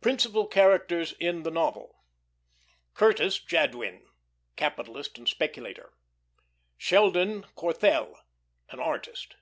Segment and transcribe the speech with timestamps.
[0.00, 1.94] Principal Characters in the Novel
[2.94, 4.06] CURTIS JADWIN,
[4.56, 5.92] capitalist and speculator.
[6.78, 8.18] SHELDON CORTHELL,
[8.70, 9.36] an artist.